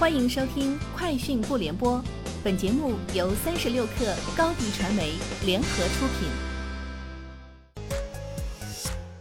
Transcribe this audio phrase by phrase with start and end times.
[0.00, 1.98] 欢迎收听《快讯不联播》，
[2.42, 5.12] 本节目由三十六克高低传媒
[5.44, 6.26] 联合出品。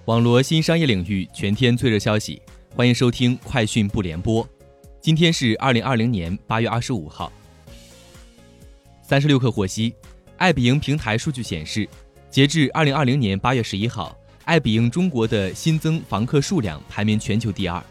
[0.05, 2.41] 网罗新商业领域全天最热消息，
[2.77, 4.41] 欢迎收听《快讯不联播》。
[5.01, 7.29] 今天是二零二零年八月二十五号。
[9.01, 9.93] 三十六氪获悉，
[10.37, 11.85] 爱彼迎平台数据显示，
[12.29, 17.83] 截至二零二零年八月十一号，爱彼迎中国的新增房客数量排名全球第二。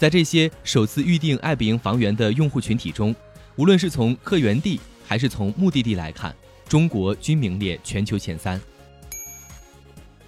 [0.00, 3.14] 在这些首次预订爱彼迎房源的用户群体中，
[3.56, 6.34] 无论是从客源地还是从目的地来看，
[6.66, 8.58] 中国均名列全球前三。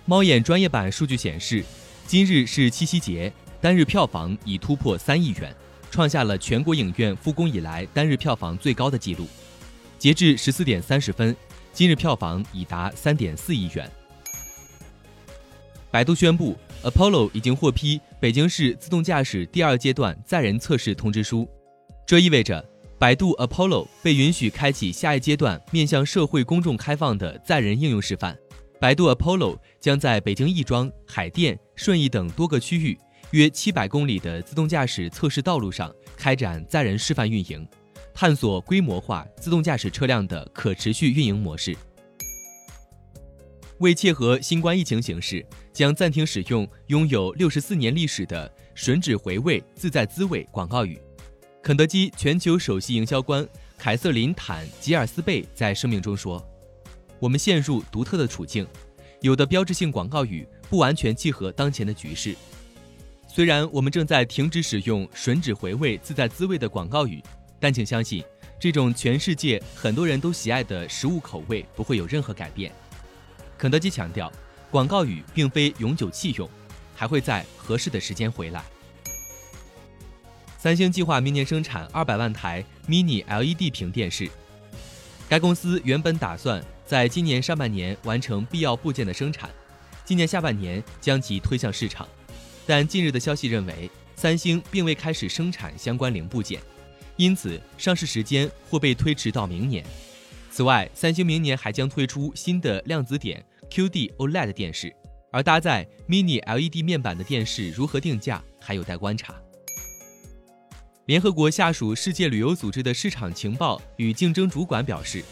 [0.04, 1.64] 猫眼专业版数据显示，
[2.06, 3.32] 今日是七夕节，
[3.62, 5.56] 单日票房已突破三亿元，
[5.90, 9.26] 创下了全国影院复工以来单日票房最高的纪录。
[9.98, 11.34] 截至十四点三十分，
[11.72, 13.90] 今日票房已达三点四亿元。
[15.90, 21.48] 百度宣布，Apollo 已经获批北京市自动驾驶第二阶段载人测试通知书，
[22.06, 22.64] 这意味着
[22.98, 28.36] 百度 Apollo 被允许开启下一阶段面向社会公众开放的载人应用示范。
[28.80, 32.98] 百度 Apollo 将在北京亦庄、海淀、顺义等多个区域
[33.30, 37.66] 约七百公里的自动驾驶测试道路上开展载人示范运营，
[38.12, 41.76] 探索规模化自动驾驶车辆的可持续运营模式。
[43.82, 51.00] 为切合新冠疫情形势，将暂停使用拥有六十四年历史的“吮指回味，自在滋味”广告语。
[51.60, 53.44] 肯德基全球首席营销官
[53.76, 56.40] 凯瑟琳·坦吉尔斯贝在声明中说
[57.18, 58.64] ：“我们陷入独特的处境，
[59.20, 62.36] 有的标志性广告语不完全契合当前的局势。
[63.26, 67.20] 虽然我们正在停止使用‘吮指回味，自在滋味’的广告语，
[67.58, 68.22] 但请相信，
[68.60, 72.70] 这种全世界很多人都喜爱的食物口味不会有任何改变。”
[73.62, 74.28] 肯德基强调，
[74.72, 76.50] 广告语并非永久弃用，
[76.96, 78.64] 还会在合适的时间回来。
[80.58, 84.28] 三星计划明年生产二百万台 Mini LED 屏电视。
[85.28, 89.48] 该公司原本打算在今年上半年完成必要部件的生产，
[90.04, 92.08] 今年下半年将其推向市场。
[92.66, 96.60] 但近日的消息认为，三星并未开始生产相关零部件，
[97.16, 99.84] 因此上市时间或被推迟到明年。
[100.50, 103.40] 此外，三星明年还将推出新的量子点。
[103.72, 104.94] QD OLED 电视，
[105.30, 109.34] 而搭载 Mini LED 面板的电视如何定价还有待观察。
[111.06, 115.24] 联合国下属世界旅游组织的市场情报与竞争主管表示，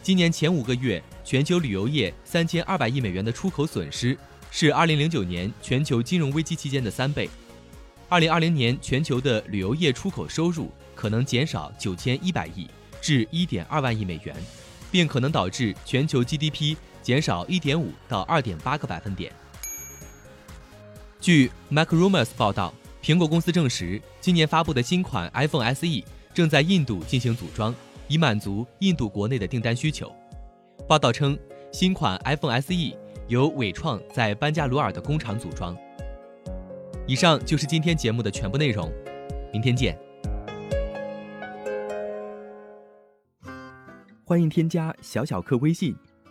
[0.00, 4.16] 今年前五个月全球旅游业三千二百亿美元的出口损失
[4.52, 7.28] 是二零零九年全球金融危机期间的三倍。
[8.08, 12.68] 二零二零年全球的旅游业出口收入可能减少九千一百亿
[13.00, 14.36] 至一点二万亿美元，
[14.88, 16.76] 并可能导致全球 GDP。
[17.08, 19.32] 减少一点五到二点八个百分点。
[21.18, 25.86] 据 Macrumors 报道，苹果公司证实，今年发布的新款 iPhone SE
[26.34, 27.74] 正在印度进行组装，
[28.08, 30.14] 以满足印度国内的订单需求。
[30.86, 31.38] 报道称，
[31.72, 32.74] 新款 iPhone SE
[33.26, 35.74] 由伟创在班加罗尔的工厂组装。
[37.06, 38.92] 以上就是今天节目的全部内容，
[39.50, 39.98] 明天见。
[44.26, 45.96] 欢迎添加小小客微信。